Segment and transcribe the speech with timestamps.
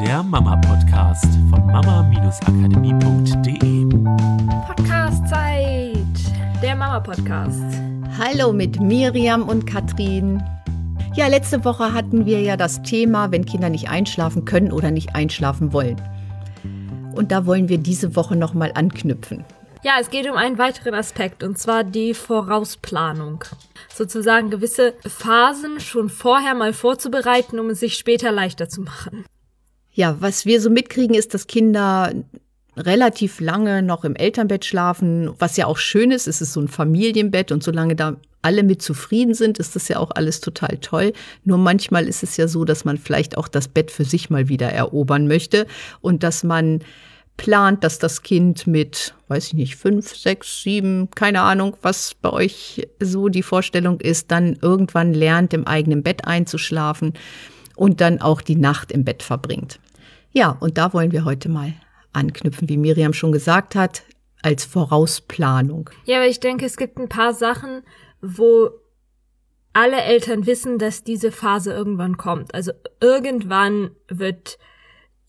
[0.00, 3.86] der Mama-Podcast von mama-akademie.de.
[4.66, 5.96] Podcast-Zeit,
[6.62, 7.64] der Mama-Podcast.
[8.18, 10.42] Hallo mit Miriam und Katrin.
[11.14, 15.14] Ja, letzte Woche hatten wir ja das Thema, wenn Kinder nicht einschlafen können oder nicht
[15.14, 15.96] einschlafen wollen.
[17.14, 19.46] Und da wollen wir diese Woche nochmal anknüpfen.
[19.82, 23.44] Ja, es geht um einen weiteren Aspekt, und zwar die Vorausplanung.
[23.94, 29.24] Sozusagen gewisse Phasen schon vorher mal vorzubereiten, um es sich später leichter zu machen.
[29.96, 32.12] Ja, was wir so mitkriegen, ist, dass Kinder
[32.76, 36.26] relativ lange noch im Elternbett schlafen, was ja auch schön ist.
[36.26, 39.98] Es ist so ein Familienbett und solange da alle mit zufrieden sind, ist das ja
[39.98, 41.14] auch alles total toll.
[41.44, 44.50] Nur manchmal ist es ja so, dass man vielleicht auch das Bett für sich mal
[44.50, 45.66] wieder erobern möchte
[46.02, 46.80] und dass man
[47.38, 52.30] plant, dass das Kind mit, weiß ich nicht, fünf, sechs, sieben, keine Ahnung, was bei
[52.30, 57.14] euch so die Vorstellung ist, dann irgendwann lernt, im eigenen Bett einzuschlafen
[57.76, 59.78] und dann auch die Nacht im Bett verbringt.
[60.36, 61.72] Ja, und da wollen wir heute mal
[62.12, 64.02] anknüpfen, wie Miriam schon gesagt hat,
[64.42, 65.88] als Vorausplanung.
[66.04, 67.84] Ja, aber ich denke, es gibt ein paar Sachen,
[68.20, 68.68] wo
[69.72, 72.54] alle Eltern wissen, dass diese Phase irgendwann kommt.
[72.54, 74.58] Also irgendwann wird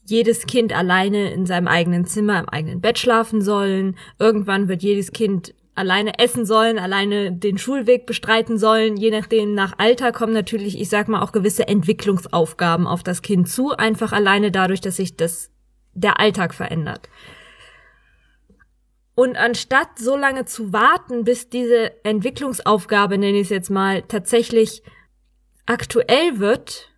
[0.04, 3.96] jedes Kind alleine in seinem eigenen Zimmer, im eigenen Bett schlafen sollen.
[4.20, 8.98] Irgendwann wird jedes Kind alleine essen sollen, alleine den Schulweg bestreiten sollen.
[8.98, 13.48] Je nachdem, nach Alter kommen natürlich, ich sag mal, auch gewisse Entwicklungsaufgaben auf das Kind
[13.50, 15.52] zu, einfach alleine dadurch, dass sich das,
[15.94, 17.10] der Alltag verändert.
[19.14, 24.84] Und anstatt so lange zu warten, bis diese Entwicklungsaufgabe, nenne ich es jetzt mal, tatsächlich
[25.66, 26.90] aktuell wird,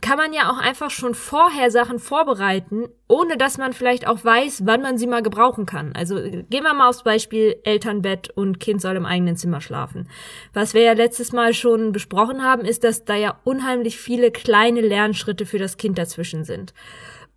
[0.00, 4.66] kann man ja auch einfach schon vorher Sachen vorbereiten, ohne dass man vielleicht auch weiß,
[4.66, 5.92] wann man sie mal gebrauchen kann.
[5.94, 10.08] Also gehen wir mal aufs Beispiel Elternbett und Kind soll im eigenen Zimmer schlafen.
[10.52, 14.80] Was wir ja letztes Mal schon besprochen haben, ist, dass da ja unheimlich viele kleine
[14.80, 16.74] Lernschritte für das Kind dazwischen sind.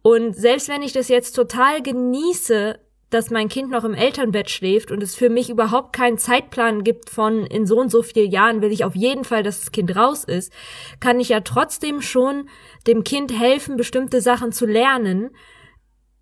[0.01, 4.91] Und selbst wenn ich das jetzt total genieße, dass mein Kind noch im Elternbett schläft
[4.91, 8.61] und es für mich überhaupt keinen Zeitplan gibt von in so und so vielen Jahren
[8.61, 10.51] will ich auf jeden Fall, dass das Kind raus ist,
[10.99, 12.49] kann ich ja trotzdem schon
[12.85, 15.29] dem Kind helfen, bestimmte Sachen zu lernen,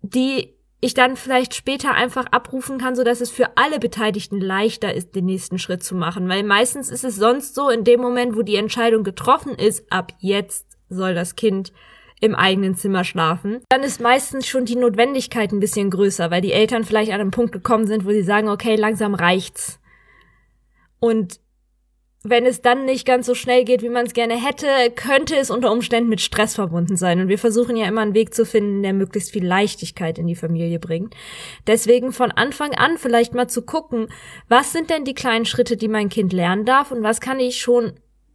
[0.02, 4.94] die ich dann vielleicht später einfach abrufen kann, so dass es für alle Beteiligten leichter
[4.94, 6.28] ist, den nächsten Schritt zu machen.
[6.28, 10.12] Weil meistens ist es sonst so, in dem Moment, wo die Entscheidung getroffen ist, ab
[10.18, 11.72] jetzt soll das Kind
[12.20, 16.52] im eigenen Zimmer schlafen, dann ist meistens schon die Notwendigkeit ein bisschen größer, weil die
[16.52, 19.80] Eltern vielleicht an einem Punkt gekommen sind, wo sie sagen, okay, langsam reicht's.
[20.98, 21.40] Und
[22.28, 25.50] wenn es dann nicht ganz so schnell geht, wie man es gerne hätte, könnte es
[25.50, 27.20] unter Umständen mit Stress verbunden sein.
[27.20, 30.34] Und wir versuchen ja immer einen Weg zu finden, der möglichst viel Leichtigkeit in die
[30.34, 31.14] Familie bringt.
[31.66, 34.08] Deswegen von Anfang an vielleicht mal zu gucken,
[34.48, 37.60] was sind denn die kleinen Schritte, die mein Kind lernen darf und was kann ich
[37.60, 37.92] schon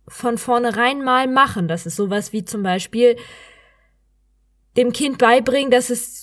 [0.08, 1.68] von vornherein mal machen.
[1.68, 3.18] Das ist sowas wie zum Beispiel
[4.78, 6.22] dem Kind beibringen, dass es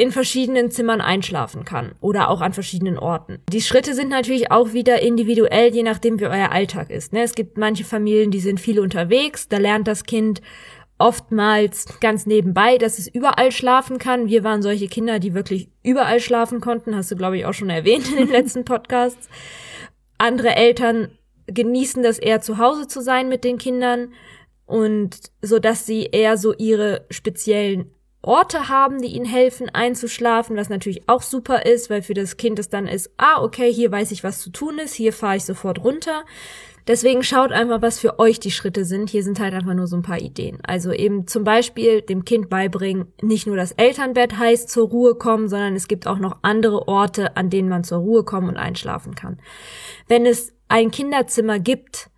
[0.00, 3.38] in verschiedenen Zimmern einschlafen kann oder auch an verschiedenen Orten.
[3.52, 7.12] Die Schritte sind natürlich auch wieder individuell, je nachdem wie euer Alltag ist.
[7.12, 7.22] Ne?
[7.22, 10.40] Es gibt manche Familien, die sind viel unterwegs, da lernt das Kind
[10.96, 14.28] oftmals ganz nebenbei, dass es überall schlafen kann.
[14.28, 17.68] Wir waren solche Kinder, die wirklich überall schlafen konnten, hast du glaube ich auch schon
[17.68, 19.28] erwähnt in den letzten Podcasts.
[20.16, 21.10] Andere Eltern
[21.46, 24.14] genießen das eher zu Hause zu sein mit den Kindern
[24.70, 27.90] und so dass sie eher so ihre speziellen
[28.22, 32.58] Orte haben, die ihnen helfen einzuschlafen, was natürlich auch super ist, weil für das Kind
[32.58, 35.44] es dann ist, ah, okay, hier weiß ich, was zu tun ist, hier fahre ich
[35.44, 36.24] sofort runter.
[36.86, 39.10] Deswegen schaut einfach, was für euch die Schritte sind.
[39.10, 40.58] Hier sind halt einfach nur so ein paar Ideen.
[40.66, 45.48] Also eben zum Beispiel dem Kind beibringen, nicht nur das Elternbett heißt zur Ruhe kommen,
[45.48, 49.14] sondern es gibt auch noch andere Orte, an denen man zur Ruhe kommen und einschlafen
[49.14, 49.38] kann.
[50.08, 52.09] Wenn es ein Kinderzimmer gibt,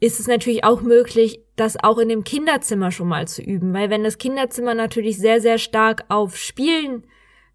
[0.00, 3.88] ist es natürlich auch möglich, das auch in dem Kinderzimmer schon mal zu üben, weil
[3.88, 7.06] wenn das Kinderzimmer natürlich sehr, sehr stark auf Spielen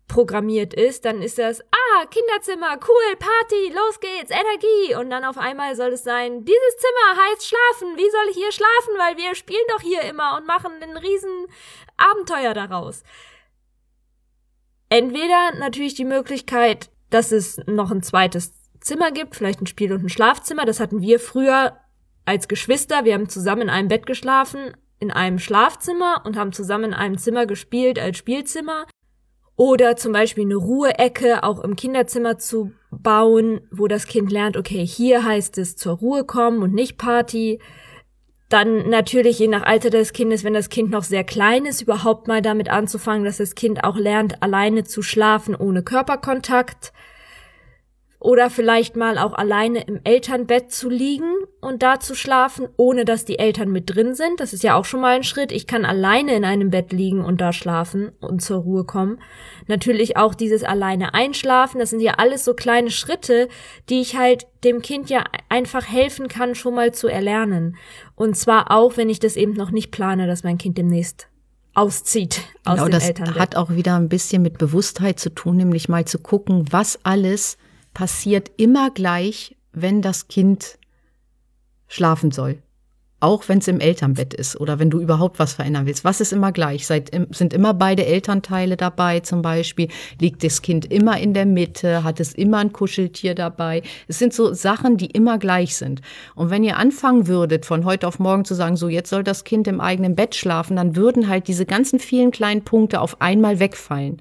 [0.07, 4.95] programmiert ist, dann ist das, ah, Kinderzimmer, cool, Party, los geht's, Energie.
[4.95, 8.51] Und dann auf einmal soll es sein, dieses Zimmer heißt schlafen, wie soll ich hier
[8.51, 11.45] schlafen, weil wir spielen doch hier immer und machen ein riesen
[11.95, 13.03] Abenteuer daraus.
[14.89, 18.51] Entweder natürlich die Möglichkeit, dass es noch ein zweites
[18.81, 20.65] Zimmer gibt, vielleicht ein Spiel- und ein Schlafzimmer.
[20.65, 21.77] Das hatten wir früher
[22.25, 26.85] als Geschwister, wir haben zusammen in einem Bett geschlafen, in einem Schlafzimmer und haben zusammen
[26.85, 28.85] in einem Zimmer gespielt als Spielzimmer.
[29.55, 34.85] Oder zum Beispiel eine Ruheecke auch im Kinderzimmer zu bauen, wo das Kind lernt, okay,
[34.85, 37.59] hier heißt es zur Ruhe kommen und nicht Party.
[38.49, 42.27] Dann natürlich je nach Alter des Kindes, wenn das Kind noch sehr klein ist, überhaupt
[42.27, 46.91] mal damit anzufangen, dass das Kind auch lernt, alleine zu schlafen ohne Körperkontakt
[48.21, 53.25] oder vielleicht mal auch alleine im Elternbett zu liegen und da zu schlafen, ohne dass
[53.25, 54.39] die Eltern mit drin sind.
[54.39, 55.51] Das ist ja auch schon mal ein Schritt.
[55.51, 59.17] Ich kann alleine in einem Bett liegen und da schlafen und zur Ruhe kommen.
[59.65, 61.79] Natürlich auch dieses alleine einschlafen.
[61.79, 63.49] Das sind ja alles so kleine Schritte,
[63.89, 67.75] die ich halt dem Kind ja einfach helfen kann, schon mal zu erlernen.
[68.13, 71.27] Und zwar auch, wenn ich das eben noch nicht plane, dass mein Kind demnächst
[71.73, 73.39] auszieht aus genau, dem das Elternbett.
[73.39, 77.57] hat auch wieder ein bisschen mit Bewusstheit zu tun, nämlich mal zu gucken, was alles
[77.93, 80.77] passiert immer gleich, wenn das Kind
[81.87, 82.61] schlafen soll.
[83.21, 86.03] Auch wenn es im Elternbett ist oder wenn du überhaupt was verändern willst.
[86.03, 86.87] Was ist immer gleich?
[86.87, 89.89] Seid, sind immer beide Elternteile dabei zum Beispiel?
[90.19, 92.03] Liegt das Kind immer in der Mitte?
[92.03, 93.83] Hat es immer ein Kuscheltier dabei?
[94.07, 96.01] Es sind so Sachen, die immer gleich sind.
[96.35, 99.43] Und wenn ihr anfangen würdet, von heute auf morgen zu sagen, so jetzt soll das
[99.43, 103.59] Kind im eigenen Bett schlafen, dann würden halt diese ganzen vielen kleinen Punkte auf einmal
[103.59, 104.17] wegfallen.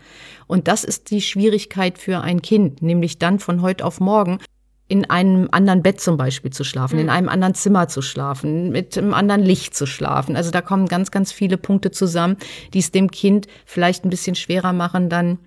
[0.47, 4.41] Und das ist die Schwierigkeit für ein Kind, nämlich dann von heute auf morgen
[4.91, 7.03] in einem anderen Bett zum Beispiel zu schlafen, mhm.
[7.03, 10.35] in einem anderen Zimmer zu schlafen, mit einem anderen Licht zu schlafen.
[10.35, 12.37] Also da kommen ganz, ganz viele Punkte zusammen,
[12.75, 15.39] die es dem Kind vielleicht ein bisschen schwerer machen, dann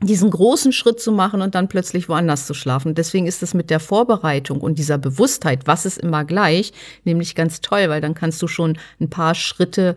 [0.00, 2.96] diesen großen Schritt zu machen und dann plötzlich woanders zu schlafen.
[2.96, 6.72] Deswegen ist es mit der Vorbereitung und dieser Bewusstheit, was ist immer gleich,
[7.04, 9.94] nämlich ganz toll, weil dann kannst du schon ein paar Schritte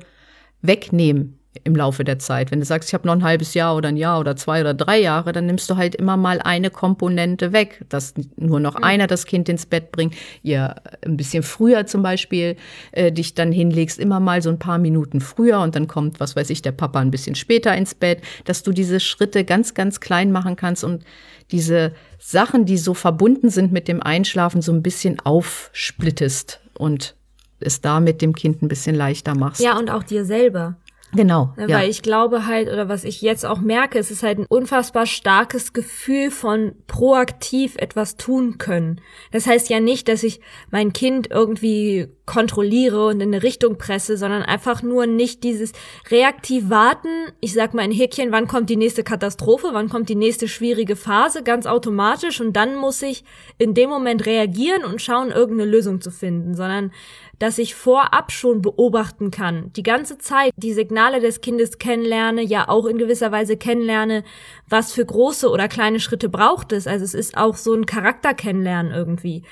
[0.62, 2.52] wegnehmen im Laufe der Zeit.
[2.52, 4.74] Wenn du sagst, ich habe noch ein halbes Jahr oder ein Jahr oder zwei oder
[4.74, 8.84] drei Jahre, dann nimmst du halt immer mal eine Komponente weg, dass nur noch mhm.
[8.84, 10.76] einer das Kind ins Bett bringt, ihr
[11.06, 12.58] ein bisschen früher zum Beispiel
[12.92, 16.36] äh, dich dann hinlegst, immer mal so ein paar Minuten früher und dann kommt, was
[16.36, 20.00] weiß ich, der Papa ein bisschen später ins Bett, dass du diese Schritte ganz, ganz
[20.00, 21.04] klein machen kannst und
[21.52, 27.16] diese Sachen, die so verbunden sind mit dem Einschlafen, so ein bisschen aufsplittest und
[27.60, 29.62] es damit dem Kind ein bisschen leichter machst.
[29.62, 30.78] Ja, und auch dir selber.
[31.16, 31.54] Genau.
[31.58, 31.78] Ne, ja.
[31.78, 35.06] Weil ich glaube halt, oder was ich jetzt auch merke, es ist halt ein unfassbar
[35.06, 39.02] starkes Gefühl von proaktiv etwas tun können.
[39.32, 40.42] Das heißt ja nicht, dass ich
[40.72, 45.74] mein Kind irgendwie kontrolliere und in eine Richtung presse, sondern einfach nur nicht dieses
[46.10, 47.10] reaktiv warten.
[47.40, 50.96] Ich sag mal ein Häkchen, wann kommt die nächste Katastrophe, wann kommt die nächste schwierige
[50.96, 53.24] Phase, ganz automatisch und dann muss ich
[53.58, 56.92] in dem Moment reagieren und schauen, irgendeine Lösung zu finden, sondern
[57.40, 62.68] dass ich vorab schon beobachten kann, die ganze Zeit die Signale des Kindes kennenlerne, ja
[62.68, 64.24] auch in gewisser Weise kennenlerne,
[64.68, 66.88] was für große oder kleine Schritte braucht es.
[66.88, 69.44] Also es ist auch so ein Charakter kennenlernen irgendwie.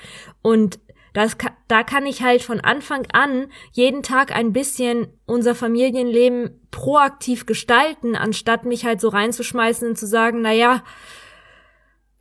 [0.42, 0.78] Und
[1.14, 1.36] das,
[1.68, 8.16] da kann ich halt von Anfang an jeden Tag ein bisschen unser Familienleben proaktiv gestalten,
[8.16, 10.82] anstatt mich halt so reinzuschmeißen und zu sagen, na ja,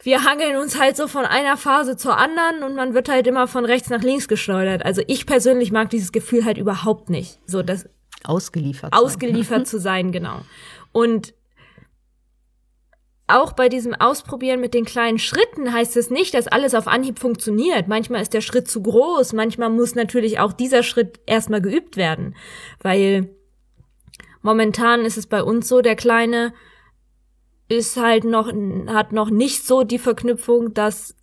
[0.03, 3.47] wir hangeln uns halt so von einer Phase zur anderen und man wird halt immer
[3.47, 4.85] von rechts nach links geschleudert.
[4.85, 7.39] Also ich persönlich mag dieses Gefühl halt überhaupt nicht.
[7.45, 7.89] So das
[8.23, 9.65] ausgeliefert ausgeliefert sein.
[9.65, 10.41] zu sein, genau.
[10.91, 11.33] Und
[13.27, 17.19] auch bei diesem Ausprobieren mit den kleinen Schritten heißt es nicht, dass alles auf Anhieb
[17.19, 17.87] funktioniert.
[17.87, 22.35] Manchmal ist der Schritt zu groß, manchmal muss natürlich auch dieser Schritt erstmal geübt werden,
[22.81, 23.29] weil
[24.41, 26.53] momentan ist es bei uns so, der Kleine
[27.69, 28.51] ist halt noch,
[28.87, 31.15] hat noch nicht so die Verknüpfung, dass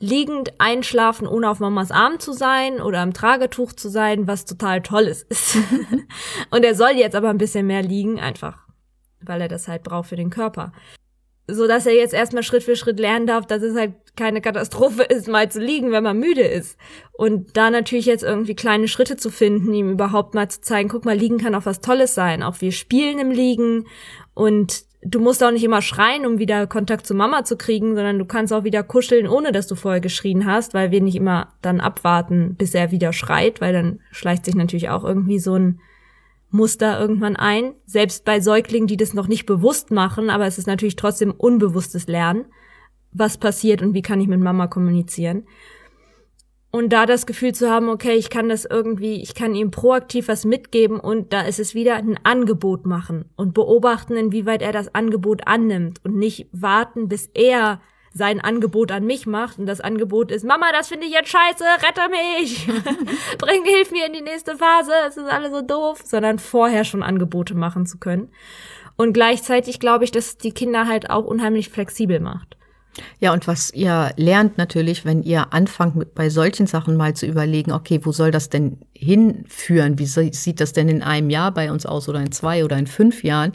[0.00, 4.80] liegend einschlafen, ohne auf Mamas Arm zu sein oder am Tragetuch zu sein, was total
[4.80, 5.58] tolles ist.
[6.50, 8.66] und er soll jetzt aber ein bisschen mehr liegen, einfach,
[9.20, 10.72] weil er das halt braucht für den Körper.
[11.46, 15.02] So dass er jetzt erstmal Schritt für Schritt lernen darf, dass es halt keine Katastrophe
[15.02, 16.78] ist, mal zu liegen, wenn man müde ist.
[17.12, 21.04] Und da natürlich jetzt irgendwie kleine Schritte zu finden, ihm überhaupt mal zu zeigen, guck
[21.04, 22.42] mal, liegen kann auch was Tolles sein.
[22.42, 23.86] Auch wir spielen im Liegen
[24.34, 28.18] und du musst auch nicht immer schreien, um wieder Kontakt zu Mama zu kriegen, sondern
[28.18, 31.52] du kannst auch wieder kuscheln, ohne dass du vorher geschrien hast, weil wir nicht immer
[31.62, 35.80] dann abwarten, bis er wieder schreit, weil dann schleicht sich natürlich auch irgendwie so ein
[36.50, 37.74] Muster irgendwann ein.
[37.86, 42.06] Selbst bei Säuglingen, die das noch nicht bewusst machen, aber es ist natürlich trotzdem unbewusstes
[42.06, 42.44] Lernen,
[43.12, 45.44] was passiert und wie kann ich mit Mama kommunizieren.
[46.72, 50.28] Und da das Gefühl zu haben, okay, ich kann das irgendwie, ich kann ihm proaktiv
[50.28, 54.94] was mitgeben und da ist es wieder ein Angebot machen und beobachten, inwieweit er das
[54.94, 57.80] Angebot annimmt und nicht warten, bis er
[58.12, 61.64] sein Angebot an mich macht und das Angebot ist, Mama, das finde ich jetzt scheiße,
[61.64, 62.66] rette mich,
[63.38, 67.02] bring, hilf mir in die nächste Phase, es ist alles so doof, sondern vorher schon
[67.02, 68.30] Angebote machen zu können.
[68.96, 72.56] Und gleichzeitig glaube ich, dass die Kinder halt auch unheimlich flexibel macht.
[73.20, 77.26] Ja, und was ihr lernt natürlich, wenn ihr anfangt, mit, bei solchen Sachen mal zu
[77.26, 79.98] überlegen, okay, wo soll das denn hinführen?
[79.98, 82.86] Wie sieht das denn in einem Jahr bei uns aus oder in zwei oder in
[82.86, 83.52] fünf Jahren?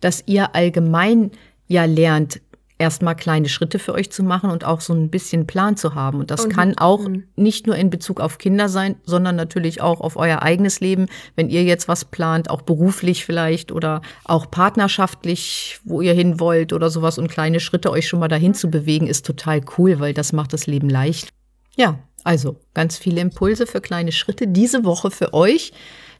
[0.00, 1.32] Dass ihr allgemein
[1.68, 2.40] ja lernt,
[2.78, 6.20] erstmal kleine Schritte für euch zu machen und auch so ein bisschen Plan zu haben.
[6.20, 7.24] Und das Und- kann auch Mhm.
[7.34, 11.06] nicht nur in Bezug auf Kinder sein, sondern natürlich auch auf euer eigenes Leben,
[11.36, 16.72] wenn ihr jetzt was plant, auch beruflich vielleicht oder auch partnerschaftlich, wo ihr hin wollt
[16.72, 20.14] oder sowas und kleine Schritte euch schon mal dahin zu bewegen, ist total cool, weil
[20.14, 21.28] das macht das Leben leicht.
[21.76, 25.72] Ja, also ganz viele Impulse für kleine Schritte diese Woche für euch.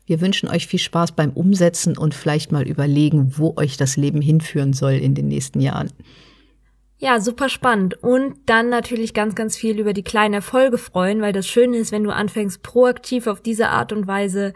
[0.06, 4.20] Wir wünschen euch viel Spaß beim Umsetzen und vielleicht mal überlegen, wo euch das Leben
[4.20, 5.90] hinführen soll in den nächsten Jahren.
[6.98, 8.02] Ja, super spannend.
[8.02, 11.92] Und dann natürlich ganz, ganz viel über die kleinen Erfolge freuen, weil das Schöne ist,
[11.92, 14.54] wenn du anfängst, proaktiv auf diese Art und Weise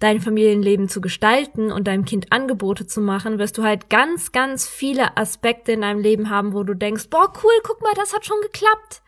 [0.00, 4.68] dein Familienleben zu gestalten und deinem Kind Angebote zu machen, wirst du halt ganz, ganz
[4.68, 8.26] viele Aspekte in deinem Leben haben, wo du denkst, boah, cool, guck mal, das hat
[8.26, 9.02] schon geklappt.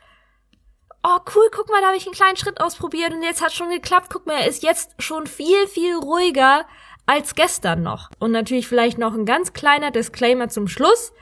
[1.03, 3.71] Oh, cool, guck mal, da habe ich einen kleinen Schritt ausprobiert und jetzt hat schon
[3.71, 4.09] geklappt.
[4.13, 6.65] Guck mal, er ist jetzt schon viel, viel ruhiger
[7.07, 8.11] als gestern noch.
[8.19, 11.13] Und natürlich vielleicht noch ein ganz kleiner Disclaimer zum Schluss.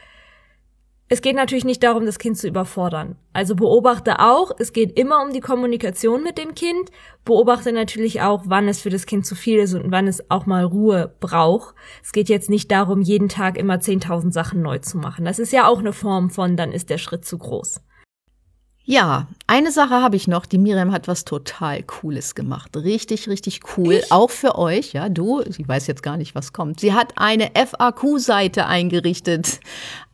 [1.08, 3.14] Es geht natürlich nicht darum, das Kind zu überfordern.
[3.32, 6.90] Also beobachte auch, es geht immer um die Kommunikation mit dem Kind.
[7.24, 10.46] Beobachte natürlich auch, wann es für das Kind zu viel ist und wann es auch
[10.46, 11.76] mal Ruhe braucht.
[12.02, 15.24] Es geht jetzt nicht darum, jeden Tag immer 10.000 Sachen neu zu machen.
[15.24, 17.82] Das ist ja auch eine Form von, dann ist der Schritt zu groß.
[18.88, 20.46] Ja, eine Sache habe ich noch.
[20.46, 22.76] Die Miriam hat was total Cooles gemacht.
[22.76, 24.00] Richtig, richtig cool.
[24.10, 24.92] Auch für euch.
[24.92, 26.78] Ja, du, sie weiß jetzt gar nicht, was kommt.
[26.78, 29.58] Sie hat eine FAQ-Seite eingerichtet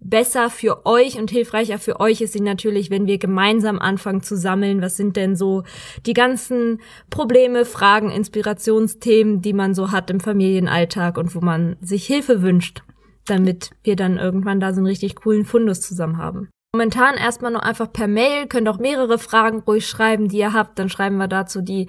[0.00, 4.36] besser für euch und hilfreicher für euch ist sie natürlich, wenn wir gemeinsam anfangen zu
[4.36, 5.62] sammeln, was sind denn so
[6.06, 12.06] die ganzen Probleme, Fragen, Inspirationsthemen, die man so hat im Familienalltag und wo man sich
[12.06, 12.82] Hilfe wünscht,
[13.26, 16.48] damit wir dann irgendwann da so einen richtig coolen Fundus zusammen haben.
[16.74, 20.78] Momentan erstmal noch einfach per Mail, könnt auch mehrere Fragen ruhig schreiben, die ihr habt,
[20.78, 21.88] dann schreiben wir dazu die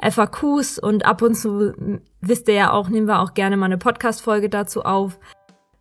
[0.00, 1.72] FAQs und ab und zu,
[2.20, 5.18] wisst ihr ja auch, nehmen wir auch gerne mal eine Podcast-Folge dazu auf.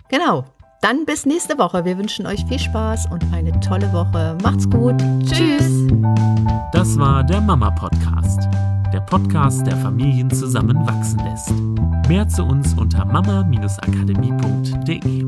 [0.10, 0.46] Genau.
[0.82, 1.86] Dann bis nächste Woche.
[1.86, 4.38] Wir wünschen euch viel Spaß und eine tolle Woche.
[4.44, 4.96] Macht's gut.
[5.24, 5.88] Tschüss.
[6.74, 8.50] Das war der Mama Podcast.
[8.92, 11.54] Der Podcast, der Familien zusammenwachsen lässt.
[12.10, 15.24] Mehr zu uns unter mama-akademie.de.